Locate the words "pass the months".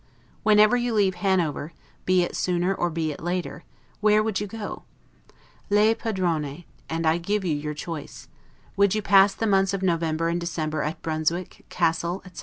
9.03-9.75